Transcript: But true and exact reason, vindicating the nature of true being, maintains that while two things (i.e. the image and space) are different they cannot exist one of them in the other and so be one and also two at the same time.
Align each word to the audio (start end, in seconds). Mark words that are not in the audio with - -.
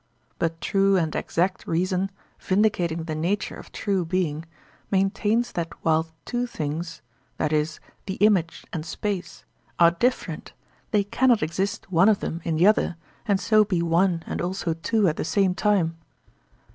But 0.39 0.59
true 0.61 0.97
and 0.97 1.15
exact 1.15 1.67
reason, 1.67 2.09
vindicating 2.39 3.03
the 3.03 3.13
nature 3.13 3.53
of 3.55 3.71
true 3.71 4.03
being, 4.03 4.45
maintains 4.89 5.51
that 5.51 5.69
while 5.83 6.07
two 6.25 6.47
things 6.47 7.03
(i.e. 7.39 7.65
the 8.07 8.15
image 8.15 8.65
and 8.73 8.83
space) 8.83 9.45
are 9.77 9.91
different 9.91 10.53
they 10.89 11.03
cannot 11.03 11.43
exist 11.43 11.85
one 11.91 12.09
of 12.09 12.19
them 12.19 12.41
in 12.43 12.55
the 12.55 12.65
other 12.65 12.95
and 13.27 13.39
so 13.39 13.63
be 13.63 13.83
one 13.83 14.23
and 14.25 14.41
also 14.41 14.73
two 14.73 15.07
at 15.07 15.17
the 15.17 15.23
same 15.23 15.53
time. 15.53 15.97